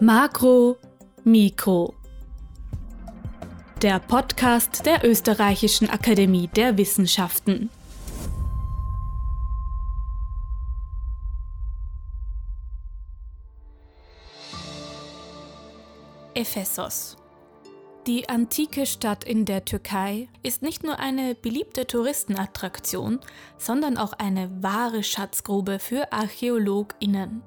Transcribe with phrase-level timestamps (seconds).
[0.00, 0.78] Makro,
[1.24, 1.94] Mikro.
[3.82, 7.68] Der Podcast der Österreichischen Akademie der Wissenschaften.
[16.34, 17.16] Ephesos.
[18.08, 23.20] Die antike Stadt in der Türkei ist nicht nur eine beliebte Touristenattraktion,
[23.58, 27.42] sondern auch eine wahre Schatzgrube für ArchäologInnen.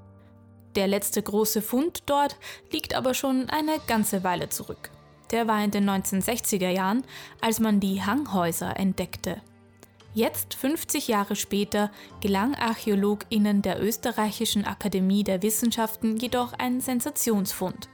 [0.75, 2.35] Der letzte große Fund dort
[2.71, 4.91] liegt aber schon eine ganze Weile zurück.
[5.31, 7.05] Der war in den 1960er Jahren,
[7.41, 9.41] als man die Hanghäuser entdeckte.
[10.13, 17.89] Jetzt, 50 Jahre später, gelang ArchäologInnen der Österreichischen Akademie der Wissenschaften jedoch ein Sensationsfund.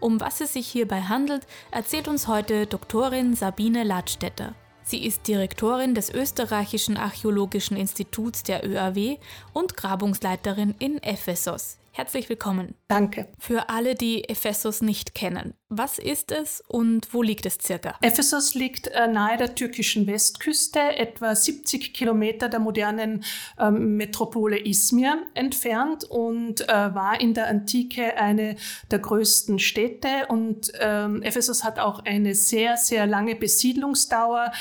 [0.00, 4.54] Um was es sich hierbei handelt, erzählt uns heute Doktorin Sabine Ladstätter.
[4.84, 9.18] Sie ist Direktorin des Österreichischen Archäologischen Instituts der ÖAW
[9.52, 11.78] und Grabungsleiterin in Ephesos.
[11.98, 12.76] Herzlich willkommen.
[12.86, 13.26] Danke.
[13.40, 17.96] Für alle, die Ephesos nicht kennen, was ist es und wo liegt es circa?
[18.02, 23.24] Ephesos liegt äh, nahe der türkischen Westküste, etwa 70 Kilometer der modernen
[23.58, 28.54] ähm, Metropole Izmir entfernt und äh, war in der Antike eine
[28.92, 30.26] der größten Städte.
[30.28, 34.52] Und ähm, Ephesos hat auch eine sehr, sehr lange Besiedlungsdauer.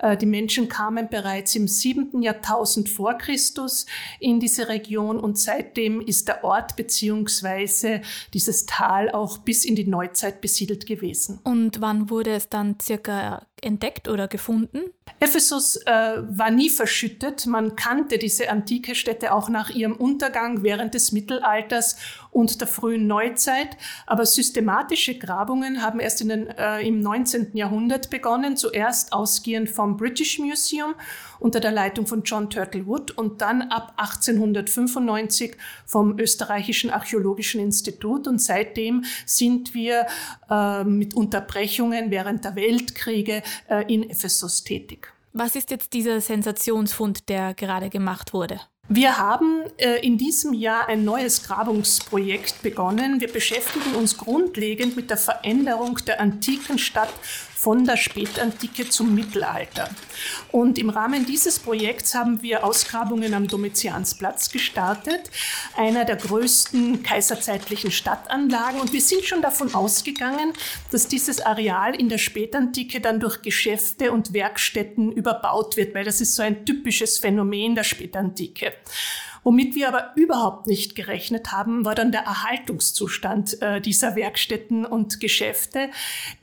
[0.00, 2.20] Äh, die Menschen kamen bereits im 7.
[2.20, 3.86] Jahrtausend vor Christus
[4.18, 8.00] in diese Region und seitdem ist der Ort beziehungsweise
[8.32, 11.38] dieses Tal auch bis in die Neuzeit besiedelt gewesen.
[11.44, 14.80] Und wann wurde es dann circa entdeckt oder gefunden?
[15.18, 17.46] Ephesus äh, war nie verschüttet.
[17.46, 21.96] Man kannte diese antike Städte auch nach ihrem Untergang während des Mittelalters
[22.30, 23.76] und der frühen Neuzeit.
[24.06, 27.50] Aber systematische Grabungen haben erst den, äh, im 19.
[27.54, 30.94] Jahrhundert begonnen, zuerst ausgehend vom British Museum
[31.38, 38.28] unter der Leitung von John Turtlewood und dann ab 1895 vom Österreichischen Archäologischen Institut.
[38.28, 40.06] Und seitdem sind wir
[40.50, 43.42] äh, mit Unterbrechungen während der Weltkriege
[43.88, 45.12] in Ephesus tätig.
[45.32, 48.60] Was ist jetzt dieser Sensationsfund, der gerade gemacht wurde?
[48.92, 53.20] Wir haben äh, in diesem Jahr ein neues Grabungsprojekt begonnen.
[53.20, 57.12] Wir beschäftigen uns grundlegend mit der Veränderung der antiken Stadt
[57.60, 59.90] von der Spätantike zum Mittelalter.
[60.50, 65.30] Und im Rahmen dieses Projekts haben wir Ausgrabungen am Domitiansplatz gestartet,
[65.76, 68.80] einer der größten kaiserzeitlichen Stadtanlagen.
[68.80, 70.54] Und wir sind schon davon ausgegangen,
[70.90, 76.22] dass dieses Areal in der Spätantike dann durch Geschäfte und Werkstätten überbaut wird, weil das
[76.22, 78.72] ist so ein typisches Phänomen der Spätantike.
[79.42, 85.20] Womit wir aber überhaupt nicht gerechnet haben, war dann der Erhaltungszustand äh, dieser Werkstätten und
[85.20, 85.90] Geschäfte.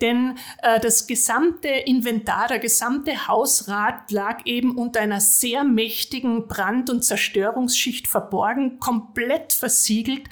[0.02, 6.90] Denn äh, das gesamte Inventar, der gesamte Hausrat lag eben unter einer sehr mächtigen Brand-
[6.90, 10.24] und Zerstörungsschicht verborgen, komplett versiegelt.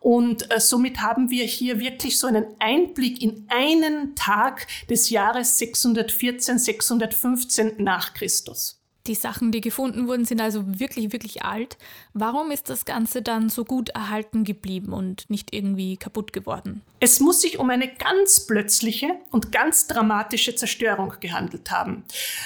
[0.00, 5.56] Und äh, somit haben wir hier wirklich so einen Einblick in einen Tag des Jahres
[5.56, 8.83] 614, 615 nach Christus.
[9.06, 11.76] Die Sachen, die gefunden wurden, sind also wirklich, wirklich alt.
[12.14, 16.80] Warum ist das Ganze dann so gut erhalten geblieben und nicht irgendwie kaputt geworden?
[17.00, 22.04] Es muss sich um eine ganz plötzliche und ganz dramatische Zerstörung gehandelt haben.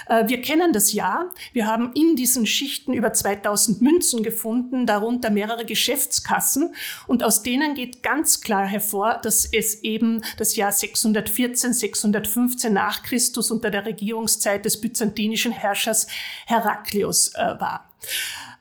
[0.09, 1.31] Äh, wir kennen das Jahr.
[1.53, 6.75] Wir haben in diesen Schichten über 2000 Münzen gefunden, darunter mehrere Geschäftskassen.
[7.07, 13.05] Und aus denen geht ganz klar hervor, dass es eben das Jahr 614, 615 nach
[13.05, 16.09] Christus unter der Regierungszeit des byzantinischen Herrschers
[16.49, 17.85] Heraklius äh, war.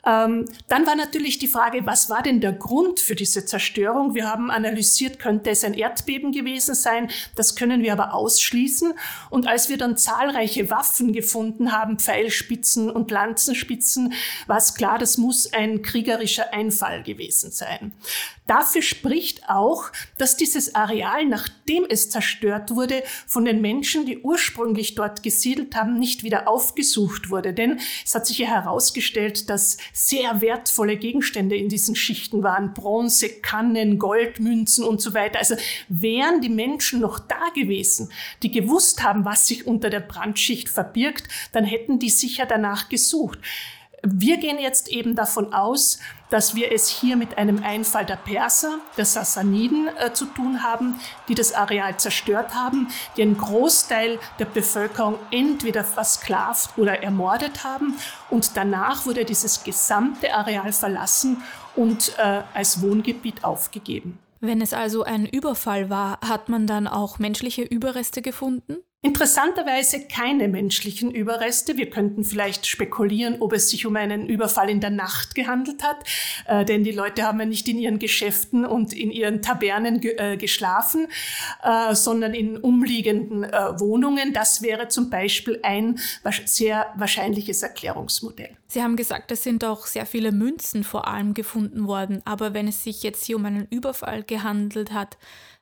[0.06, 4.16] Ähm, dann war natürlich die Frage, was war denn der Grund für diese Zerstörung?
[4.16, 7.10] Wir haben analysiert, könnte es ein Erdbeben gewesen sein?
[7.36, 8.94] Das können wir aber ausschließen.
[9.30, 14.14] Und als wir dann zahlreiche Waffen gefunden haben, Pfeilspitzen und Lanzenspitzen,
[14.48, 17.92] war es klar, das muss ein kriegerischer Einfall gewesen sein.
[18.48, 24.96] Dafür spricht auch, dass dieses Areal, nachdem es zerstört wurde, von den Menschen, die ursprünglich
[24.96, 27.54] dort gesiedelt haben, nicht wieder aufgesucht wurde.
[27.54, 32.74] Denn es hat sich ja herausgestellt, dass sehr wertvolle Gegenstände in diesen Schichten waren.
[32.74, 35.40] Bronze, Kannen, Goldmünzen und so weiter.
[35.40, 35.56] Also
[35.90, 38.12] wären die Menschen noch da gewesen,
[38.44, 43.40] die gewusst haben, was sich unter der Brandschicht verbirgt, dann hätten die sicher danach gesucht.
[44.04, 46.00] Wir gehen jetzt eben davon aus,
[46.30, 51.00] dass wir es hier mit einem Einfall der Perser, der Sassaniden äh, zu tun haben,
[51.28, 57.96] die das Areal zerstört haben, die einen Großteil der Bevölkerung entweder versklavt oder ermordet haben.
[58.30, 61.42] Und danach wurde dieses gesamte Areal verlassen
[61.76, 64.20] und äh, als Wohngebiet aufgegeben.
[64.40, 68.78] Wenn es also ein Überfall war, hat man dann auch menschliche Überreste gefunden?
[69.04, 71.78] Interessanterweise keine menschlichen Überreste.
[71.78, 76.04] Wir könnten vielleicht spekulieren, ob es sich um einen Überfall in der Nacht gehandelt hat,
[76.48, 80.16] äh, denn die Leute haben ja nicht in ihren Geschäften und in ihren Tabernen ge
[80.18, 81.08] äh, geschlafen,
[81.62, 84.34] äh, sondern in umliegenden äh, Wohnungen.
[84.34, 86.00] Das wäre zum Beispiel ein
[86.46, 88.58] sehr wahrscheinliches Erklärungsmodell.
[88.66, 92.68] Sie haben gesagt, es sind auch sehr viele Münzen vor allem gefunden worden, aber wenn
[92.68, 95.18] es sich jetzt hier um einen Überfall gehandelt hat,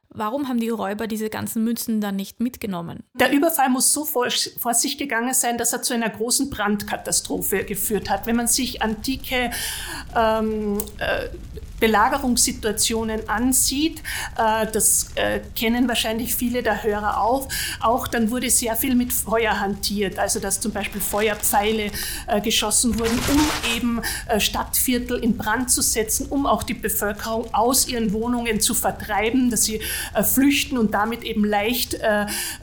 [0.09, 3.03] Warum haben die Räuber diese ganzen Münzen dann nicht mitgenommen?
[3.13, 7.65] Der Überfall muss so vor, vor, sich gegangen sein, dass er zu einer großen Brandkatastrophe
[7.65, 8.25] geführt hat.
[8.25, 9.51] Wenn man sich antike
[10.15, 11.29] ähm, äh,
[11.79, 14.01] Belagerungssituationen ansieht,
[14.37, 17.47] äh, das äh, kennen wahrscheinlich viele der Hörer auch,
[17.81, 21.91] auch dann wurde sehr viel mit Feuer hantiert, also dass zum Beispiel Feuerpfeile
[22.27, 24.01] äh, geschossen wurden, um eben
[24.37, 29.63] Stadtviertel in Brand zu setzen, um auch die Bevölkerung aus ihren Wohnungen zu vertreiben, dass
[29.63, 29.81] sie
[30.23, 31.97] flüchten und damit eben leicht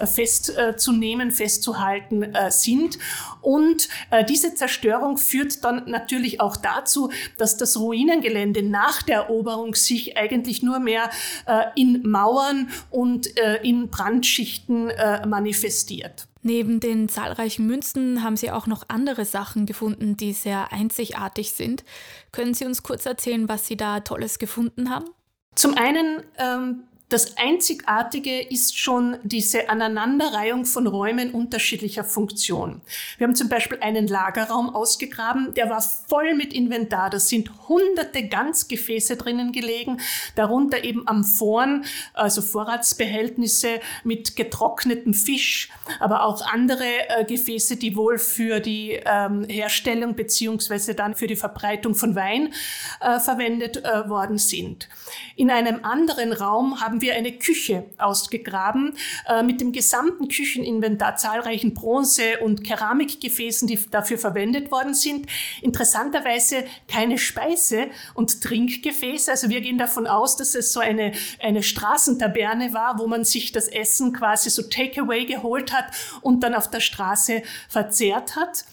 [0.05, 2.99] festzunehmen, festzuhalten sind.
[3.41, 3.89] Und
[4.29, 10.63] diese Zerstörung führt dann natürlich auch dazu, dass das Ruinengelände nach der Eroberung sich eigentlich
[10.63, 11.11] nur mehr
[11.47, 16.27] äh, in Mauern und äh, in Brandschichten äh, manifestiert.
[16.43, 21.85] Neben den zahlreichen Münzen haben Sie auch noch andere Sachen gefunden, die sehr einzigartig sind.
[22.33, 25.07] Können Sie uns kurz erzählen, was Sie da Tolles gefunden haben?
[25.55, 32.81] Zum einen ähm, das Einzigartige ist schon diese Aneinanderreihung von Räumen unterschiedlicher Funktion.
[33.19, 37.11] Wir haben zum Beispiel einen Lagerraum ausgegraben, der war voll mit Inventar.
[37.11, 40.01] Da sind hunderte Ganzgefäße drinnen gelegen,
[40.37, 45.69] darunter eben Amphoren, also Vorratsbehältnisse mit getrocknetem Fisch,
[46.01, 51.37] aber auch andere äh, Gefäße, die wohl für die ähm, Herstellung beziehungsweise dann für die
[51.37, 52.55] Verbreitung von Wein
[53.03, 54.89] äh, verwendet äh, worden sind.
[55.37, 58.97] In einem anderen Raum haben wir eine Küche ausgegraben
[59.29, 65.27] äh, mit dem gesamten Kücheninventar, zahlreichen Bronze- und Keramikgefäßen, die dafür verwendet worden sind.
[65.61, 69.31] Interessanterweise keine Speise- und Trinkgefäße.
[69.31, 73.53] Also wir gehen davon aus, dass es so eine, eine Straßentaberne war, wo man sich
[73.53, 75.87] das Essen quasi so Takeaway geholt hat
[76.23, 78.65] und dann auf der Straße verzehrt hat.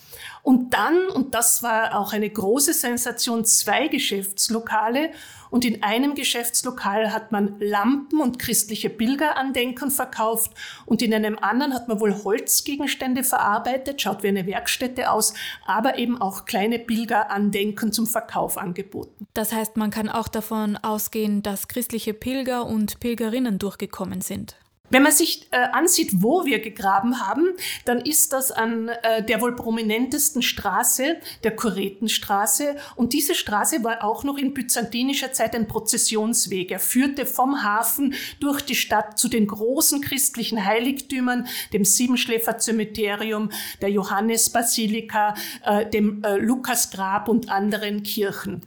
[0.41, 5.11] Und dann, und das war auch eine große Sensation, zwei Geschäftslokale.
[5.49, 10.51] Und in einem Geschäftslokal hat man Lampen und christliche Pilgerandenken verkauft.
[10.85, 15.33] Und in einem anderen hat man wohl Holzgegenstände verarbeitet, schaut wie eine Werkstätte aus,
[15.65, 19.27] aber eben auch kleine Pilgerandenken zum Verkauf angeboten.
[19.33, 24.55] Das heißt, man kann auch davon ausgehen, dass christliche Pilger und Pilgerinnen durchgekommen sind.
[24.89, 27.49] Wenn man sich äh, ansieht, wo wir gegraben haben,
[27.85, 32.75] dann ist das an äh, der wohl prominentesten Straße, der Kuretenstraße.
[32.95, 36.71] Und diese Straße war auch noch in byzantinischer Zeit ein Prozessionsweg.
[36.71, 43.51] Er führte vom Hafen durch die Stadt zu den großen christlichen Heiligtümern, dem Siebenschläfer-Zömeterium,
[43.81, 45.35] der Johannesbasilika,
[45.65, 48.63] äh, dem äh, Lukasgrab und anderen Kirchen.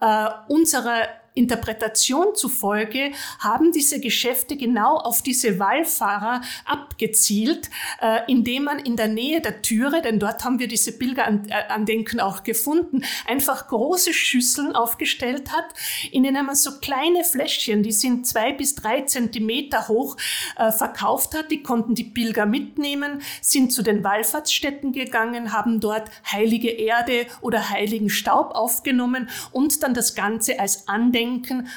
[0.00, 8.80] Äh, unserer Interpretation zufolge haben diese Geschäfte genau auf diese Wallfahrer abgezielt, äh, indem man
[8.80, 14.12] in der Nähe der Türe, denn dort haben wir diese Pilgerandenken auch gefunden, einfach große
[14.12, 15.66] Schüsseln aufgestellt hat,
[16.10, 20.16] in denen man so kleine Fläschchen, die sind zwei bis drei Zentimeter hoch,
[20.56, 21.50] äh, verkauft hat.
[21.52, 27.70] Die konnten die Pilger mitnehmen, sind zu den Wallfahrtsstätten gegangen, haben dort heilige Erde oder
[27.70, 31.68] heiligen Staub aufgenommen und dann das Ganze als Andenken Denken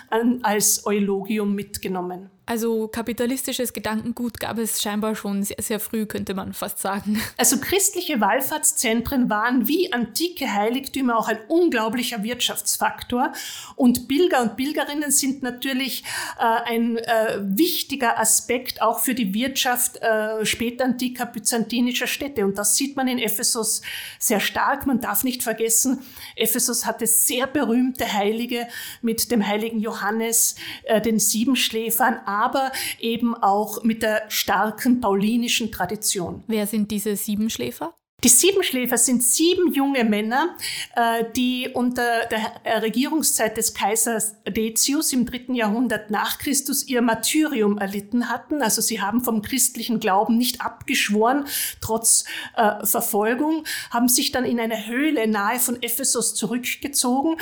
[0.42, 2.33] als Eulogium mitgenommen.
[2.46, 7.22] Also kapitalistisches Gedankengut gab es scheinbar schon sehr, sehr früh, könnte man fast sagen.
[7.38, 13.34] Also christliche Wallfahrtszentren waren wie antike Heiligtümer auch ein unglaublicher Wirtschaftsfaktor.
[13.76, 16.04] Und Pilger und Pilgerinnen sind natürlich
[16.38, 22.46] äh, ein äh, wichtiger Aspekt auch für die Wirtschaft äh, spätantiker byzantinischer Städte.
[22.46, 23.82] Und das sieht man in Ephesus
[24.20, 24.86] sehr stark.
[24.86, 26.02] Man darf nicht vergessen,
[26.36, 28.68] Ephesus hatte sehr berühmte Heilige
[29.02, 36.44] mit dem heiligen Johannes, äh, den Siebenschläfern, aber eben auch mit der starken paulinischen Tradition.
[36.48, 37.94] Wer sind diese Siebenschläfer?
[38.24, 40.56] Die Siebenschläfer sind sieben junge Männer,
[40.96, 47.78] äh, die unter der Regierungszeit des Kaisers Decius im dritten Jahrhundert nach Christus ihr Martyrium
[47.78, 48.62] erlitten hatten.
[48.62, 51.46] Also sie haben vom christlichen Glauben nicht abgeschworen,
[51.82, 52.24] trotz
[52.56, 57.36] äh, Verfolgung, haben sich dann in eine Höhle nahe von Ephesus zurückgezogen,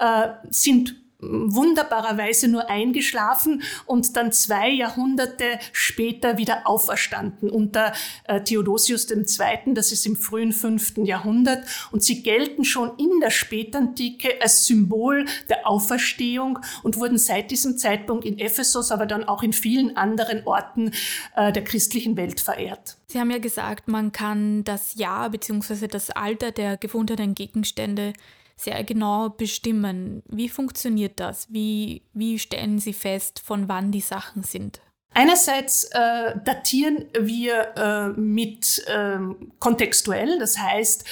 [0.00, 7.92] äh, sind wunderbarerweise nur eingeschlafen und dann zwei Jahrhunderte später wieder auferstanden unter
[8.24, 11.64] äh, Theodosius II., das ist im frühen fünften Jahrhundert.
[11.90, 17.78] Und sie gelten schon in der Spätantike als Symbol der Auferstehung und wurden seit diesem
[17.78, 20.92] Zeitpunkt in Ephesus, aber dann auch in vielen anderen Orten
[21.36, 22.96] äh, der christlichen Welt verehrt.
[23.06, 25.86] Sie haben ja gesagt, man kann das Jahr bzw.
[25.86, 28.12] das Alter der gefundenen Gegenstände
[28.56, 30.22] sehr genau bestimmen.
[30.26, 31.52] Wie funktioniert das?
[31.52, 34.80] Wie, wie stellen Sie fest, von wann die Sachen sind?
[35.16, 39.18] Einerseits äh, datieren wir äh, mit äh,
[39.60, 41.04] kontextuell, das heißt,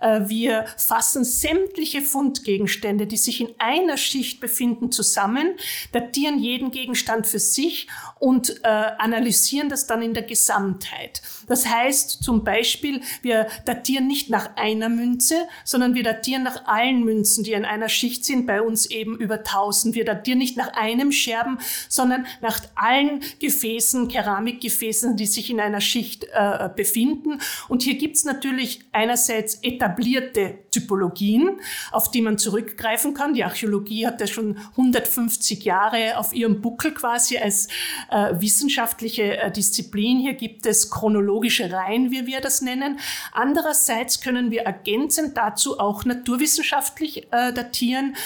[0.00, 5.56] äh, wir fassen sämtliche Fundgegenstände, die sich in einer Schicht befinden, zusammen,
[5.92, 7.86] datieren jeden Gegenstand für sich
[8.18, 11.20] und äh, analysieren das dann in der Gesamtheit.
[11.50, 17.04] Das heißt zum Beispiel, wir datieren nicht nach einer Münze, sondern wir datieren nach allen
[17.04, 19.96] Münzen, die in einer Schicht sind, bei uns eben über 1000.
[19.96, 25.80] Wir datieren nicht nach einem Scherben, sondern nach allen Gefäßen, Keramikgefäßen, die sich in einer
[25.80, 27.40] Schicht äh, befinden.
[27.66, 31.58] Und hier gibt's natürlich einerseits etablierte Typologien,
[31.90, 33.34] auf die man zurückgreifen kann.
[33.34, 37.66] Die Archäologie hat ja schon 150 Jahre auf ihrem Buckel quasi als
[38.08, 40.20] äh, wissenschaftliche äh, Disziplin.
[40.20, 41.39] Hier gibt es chronologische
[41.72, 42.98] Reihen, wie wir das nennen.
[43.32, 48.16] Andererseits können wir ergänzend dazu auch naturwissenschaftlich äh, datieren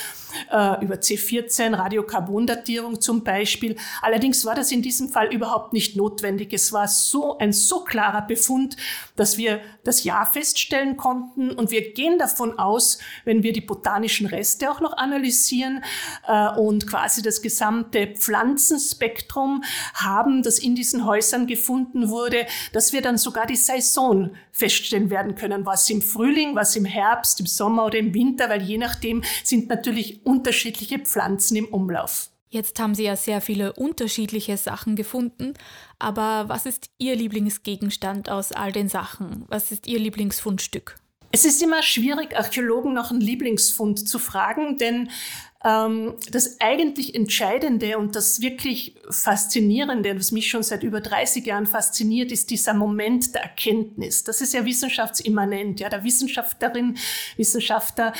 [0.50, 3.76] äh, über C14, Radiokarbondatierung zum Beispiel.
[4.03, 6.53] Allerdings war das in diesem Fall überhaupt nicht notwendig.
[6.53, 8.76] Es war so ein so klarer Befund,
[9.17, 14.26] dass wir das Jahr feststellen konnten und wir gehen davon aus, wenn wir die botanischen
[14.26, 15.85] Reste auch noch analysieren
[16.26, 19.62] äh, und quasi das gesamte Pflanzenspektrum
[19.95, 25.35] haben, das in diesen Häusern gefunden wurde, dass wir dann sogar die Saison feststellen werden
[25.35, 29.23] können, was im Frühling, was im Herbst, im Sommer oder im Winter, weil je nachdem
[29.43, 32.31] sind natürlich unterschiedliche Pflanzen im Umlauf.
[32.50, 35.54] Jetzt haben Sie ja sehr viele unterschiedliche Sachen gefunden,
[35.99, 39.45] aber was ist Ihr Lieblingsgegenstand aus all den Sachen?
[39.49, 40.97] Was ist Ihr Lieblingsfundstück?
[41.33, 45.11] Es ist immer schwierig, Archäologen nach einem Lieblingsfund zu fragen, denn
[45.64, 51.66] ähm, das eigentlich Entscheidende und das wirklich Faszinierende, was mich schon seit über 30 Jahren
[51.66, 54.23] fasziniert, ist dieser Moment der Erkenntnis.
[54.23, 55.81] Das ist ja wissenschaftsimmanent.
[55.81, 56.99] Ja, der Wissenschaftlerin,
[57.37, 58.12] Wissenschaftler,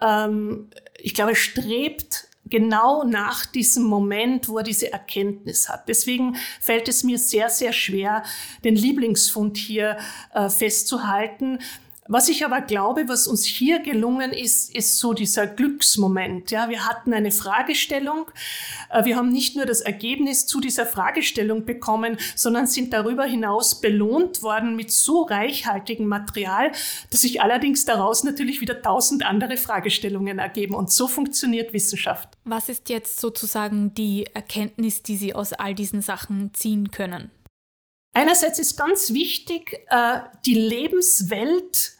[0.00, 0.70] ähm,
[1.06, 5.88] ich glaube, strebt genau nach diesem Moment, wo er diese Erkenntnis hat.
[5.88, 8.24] Deswegen fällt es mir sehr, sehr schwer,
[8.64, 9.98] den Lieblingsfund hier
[10.34, 11.60] äh, festzuhalten.
[12.08, 16.50] Was ich aber glaube, was uns hier gelungen ist, ist so dieser Glücksmoment.
[16.50, 18.30] Ja, wir hatten eine Fragestellung.
[18.90, 23.80] Äh, wir haben nicht nur das Ergebnis zu dieser Fragestellung bekommen, sondern sind darüber hinaus
[23.80, 26.70] belohnt worden mit so reichhaltigem Material,
[27.10, 30.74] dass sich allerdings daraus natürlich wieder tausend andere Fragestellungen ergeben.
[30.74, 32.28] Und so funktioniert Wissenschaft.
[32.44, 37.30] Was ist jetzt sozusagen die Erkenntnis, die Sie aus all diesen Sachen ziehen können?
[38.12, 41.95] Einerseits ist ganz wichtig, äh, die Lebenswelt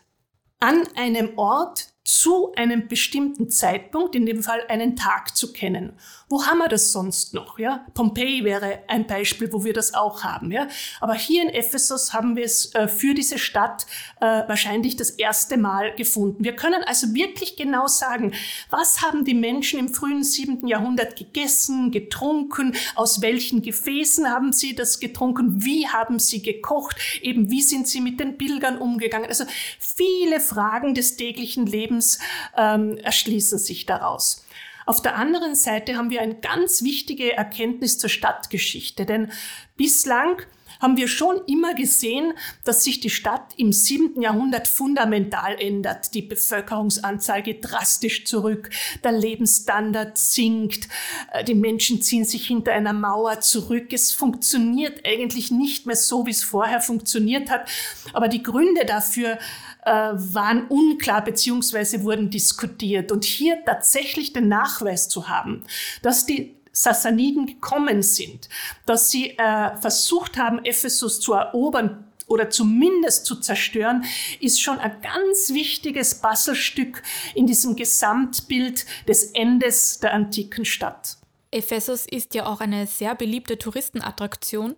[0.66, 5.98] an einem Ort zu einem bestimmten Zeitpunkt, in dem Fall einen Tag zu kennen.
[6.28, 7.58] Wo haben wir das sonst noch?
[7.58, 10.52] Ja, Pompeji wäre ein Beispiel, wo wir das auch haben.
[10.52, 10.68] Ja,
[11.00, 13.86] aber hier in Ephesus haben wir es äh, für diese Stadt
[14.20, 16.44] äh, wahrscheinlich das erste Mal gefunden.
[16.44, 18.32] Wir können also wirklich genau sagen,
[18.70, 24.76] was haben die Menschen im frühen siebten Jahrhundert gegessen, getrunken, aus welchen Gefäßen haben sie
[24.76, 29.28] das getrunken, wie haben sie gekocht, eben wie sind sie mit den Pilgern umgegangen.
[29.28, 29.44] Also
[29.78, 32.18] viele Fragen des täglichen Lebens Lebens
[32.56, 34.44] ähm, erschließen sich daraus.
[34.84, 39.32] Auf der anderen Seite haben wir eine ganz wichtige Erkenntnis zur Stadtgeschichte, denn
[39.76, 40.42] bislang
[40.80, 42.32] haben wir schon immer gesehen,
[42.64, 46.14] dass sich die Stadt im siebten Jahrhundert fundamental ändert.
[46.14, 48.70] Die Bevölkerungsanzahl geht drastisch zurück,
[49.04, 50.88] der Lebensstandard sinkt,
[51.32, 53.92] äh, die Menschen ziehen sich hinter einer Mauer zurück.
[53.92, 57.68] Es funktioniert eigentlich nicht mehr so, wie es vorher funktioniert hat.
[58.12, 59.38] Aber die Gründe dafür
[59.86, 63.12] äh, waren unklar beziehungsweise wurden diskutiert.
[63.12, 65.62] Und hier tatsächlich den Nachweis zu haben,
[66.02, 68.50] dass die Sassaniden gekommen sind,
[68.84, 74.04] dass sie äh, versucht haben, Ephesus zu erobern, oder zumindest zu zerstören,
[74.40, 77.02] ist schon ein ganz wichtiges Puzzlestück
[77.36, 81.18] in diesem Gesamtbild des Endes der antiken Stadt.
[81.52, 84.74] Ephesus ist ja auch eine sehr beliebte Touristenattraktion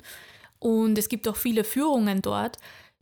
[0.58, 2.58] und es gibt auch viele Führungen dort.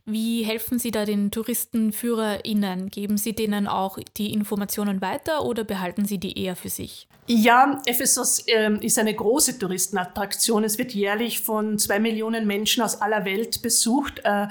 [0.09, 2.87] Wie helfen Sie da den TouristenführerInnen?
[2.89, 7.09] Geben Sie denen auch die Informationen weiter oder behalten Sie die eher für sich?
[7.29, 10.63] Ja, Ephesus äh, ist eine große Touristenattraktion.
[10.63, 14.21] Es wird jährlich von zwei Millionen Menschen aus aller Welt besucht.
[14.23, 14.47] Äh,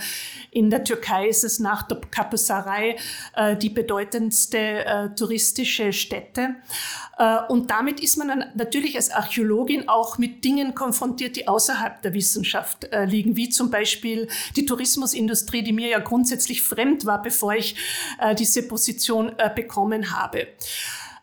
[0.50, 2.96] in der Türkei ist es nach Kapısaray
[3.34, 6.56] äh, die bedeutendste äh, touristische Stätte.
[7.16, 12.12] Äh, und damit ist man natürlich als Archäologin auch mit Dingen konfrontiert, die außerhalb der
[12.12, 17.54] Wissenschaft äh, liegen, wie zum Beispiel die Tourismusindustrie, die mir ja grundsätzlich fremd war, bevor
[17.54, 17.76] ich
[18.38, 20.48] diese Position bekommen habe.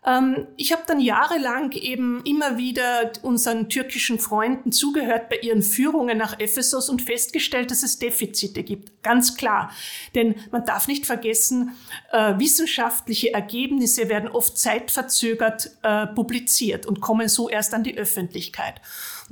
[0.05, 6.17] Ähm, ich habe dann jahrelang eben immer wieder unseren türkischen Freunden zugehört bei ihren Führungen
[6.17, 9.03] nach Ephesus und festgestellt, dass es Defizite gibt.
[9.03, 9.71] Ganz klar.
[10.15, 11.75] Denn man darf nicht vergessen,
[12.11, 18.81] äh, wissenschaftliche Ergebnisse werden oft zeitverzögert äh, publiziert und kommen so erst an die Öffentlichkeit.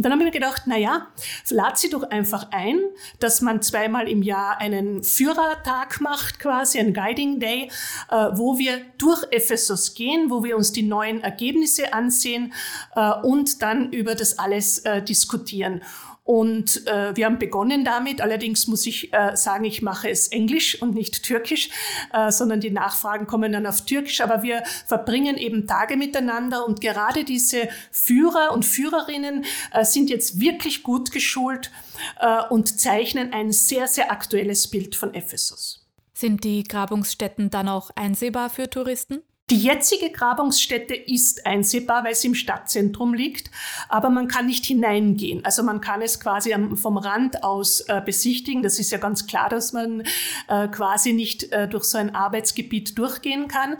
[0.01, 1.09] Und dann habe ich mir gedacht, na ja,
[1.51, 2.79] lad sie doch einfach ein,
[3.19, 7.69] dass man zweimal im Jahr einen Führertag macht, quasi ein Guiding Day,
[8.09, 12.51] äh, wo wir durch Ephesus gehen, wo wir uns die neuen Ergebnisse ansehen
[12.95, 15.83] äh, und dann über das alles äh, diskutieren.
[16.23, 18.21] Und äh, wir haben begonnen damit.
[18.21, 21.69] Allerdings muss ich äh, sagen, ich mache es Englisch und nicht Türkisch,
[22.13, 24.21] äh, sondern die Nachfragen kommen dann auf Türkisch.
[24.21, 30.39] Aber wir verbringen eben Tage miteinander und gerade diese Führer und Führerinnen äh, sind jetzt
[30.39, 31.71] wirklich gut geschult
[32.19, 35.87] äh, und zeichnen ein sehr, sehr aktuelles Bild von Ephesus.
[36.13, 39.23] Sind die Grabungsstätten dann auch einsehbar für Touristen?
[39.51, 43.51] Die jetzige Grabungsstätte ist einsehbar, weil sie im Stadtzentrum liegt,
[43.89, 45.43] aber man kann nicht hineingehen.
[45.43, 48.63] Also man kann es quasi vom Rand aus äh, besichtigen.
[48.63, 50.03] Das ist ja ganz klar, dass man
[50.47, 53.73] äh, quasi nicht äh, durch so ein Arbeitsgebiet durchgehen kann.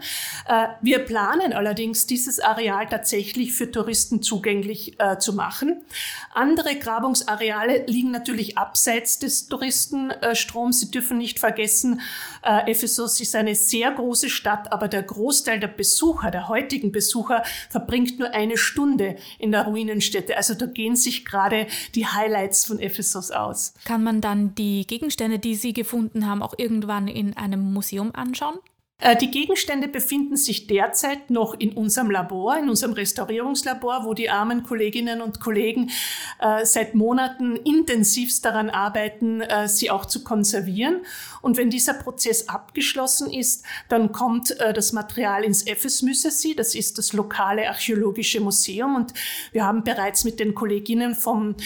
[0.46, 5.86] Äh, wir planen allerdings, dieses Areal tatsächlich für Touristen zugänglich äh, zu machen.
[6.34, 10.80] Andere Grabungsareale liegen natürlich abseits des Touristenstroms.
[10.80, 12.02] Sie dürfen nicht vergessen,
[12.42, 17.42] äh, Ephesus ist eine sehr große Stadt, aber der Großteil der Besucher, der heutigen Besucher,
[17.70, 20.36] verbringt nur eine Stunde in der Ruinenstätte.
[20.36, 23.74] Also da gehen sich gerade die Highlights von Ephesus aus.
[23.84, 28.58] Kann man dann die Gegenstände, die Sie gefunden haben, auch irgendwann in einem Museum anschauen?
[29.02, 34.30] Äh, die Gegenstände befinden sich derzeit noch in unserem Labor, in unserem Restaurierungslabor, wo die
[34.30, 35.90] armen Kolleginnen und Kollegen
[36.38, 41.00] äh, seit Monaten intensivst daran arbeiten, äh, sie auch zu konservieren.
[41.40, 45.64] Und wenn dieser Prozess abgeschlossen ist, dann kommt das Material ins
[46.02, 48.94] Müsesi, das ist das lokale archäologische Museum.
[48.94, 49.12] Und
[49.50, 51.56] wir haben bereits mit den Kolleginnen vom,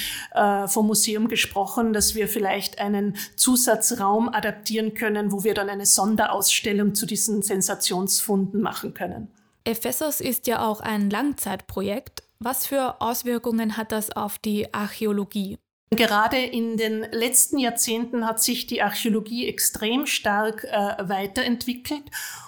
[0.66, 6.94] vom Museum gesprochen, dass wir vielleicht einen Zusatzraum adaptieren können, wo wir dann eine Sonderausstellung
[6.94, 9.28] zu diesem diesen Sensationsfunden machen können.
[9.64, 12.22] Ephesus ist ja auch ein Langzeitprojekt.
[12.38, 15.58] Was für Auswirkungen hat das auf die Archäologie?
[15.90, 22.02] Gerade in den letzten Jahrzehnten hat sich die Archäologie extrem stark äh, weiterentwickelt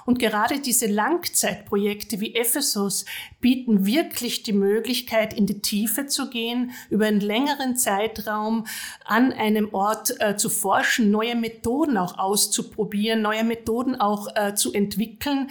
[0.06, 3.04] und gerade diese Langzeitprojekte wie Ephesus
[3.40, 8.66] bieten wirklich die Möglichkeit, in die Tiefe zu gehen, über einen längeren Zeitraum
[9.04, 14.72] an einem Ort äh, zu forschen, neue Methoden auch auszuprobieren, neue Methoden auch äh, zu
[14.72, 15.48] entwickeln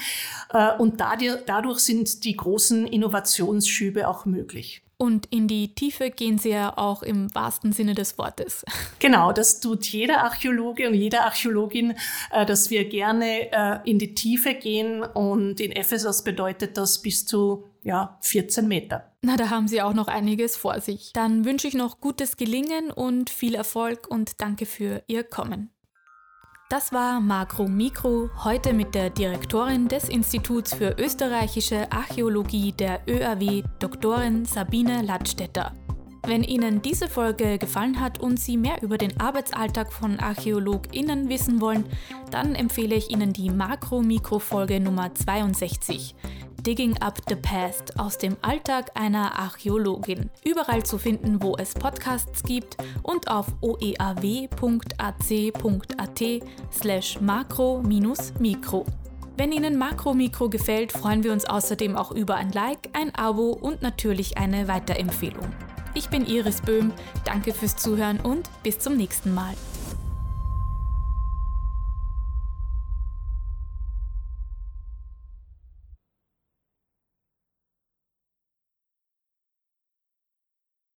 [0.49, 4.81] äh, und dadurch, dadurch sind die großen Innovationsschübe auch möglich.
[4.99, 8.65] Und in die Tiefe gehen sie ja auch im wahrsten Sinne des Wortes.
[8.99, 11.93] Genau, das tut jeder Archäologe und jede Archäologin,
[12.31, 15.03] äh, dass wir gerne äh, in die Tiefe gehen.
[15.03, 19.11] Und in Ephesus bedeutet das bis zu ja, 14 Meter.
[19.21, 21.11] Na, da haben Sie auch noch einiges vor sich.
[21.13, 25.69] Dann wünsche ich noch gutes Gelingen und viel Erfolg und danke für Ihr Kommen.
[26.69, 33.63] Das war Makro Mikro, heute mit der Direktorin des Instituts für österreichische Archäologie der ÖAW,
[33.79, 35.71] Doktorin Sabine Ladstätter.
[36.25, 41.61] Wenn Ihnen diese Folge gefallen hat und Sie mehr über den Arbeitsalltag von ArchäologInnen wissen
[41.61, 41.85] wollen,
[42.31, 46.15] dann empfehle ich Ihnen die Makro-Mikro-Folge Nummer 62.
[46.67, 50.29] Digging Up the Past aus dem Alltag einer Archäologin.
[50.43, 54.17] Überall zu finden, wo es Podcasts gibt und auf oeaw.ac.at
[56.73, 58.85] slash makro-mikro.
[59.37, 63.51] Wenn Ihnen Makro Mikro gefällt, freuen wir uns außerdem auch über ein Like, ein Abo
[63.51, 65.47] und natürlich eine Weiterempfehlung.
[65.93, 66.91] Ich bin Iris Böhm,
[67.23, 69.53] danke fürs Zuhören und bis zum nächsten Mal.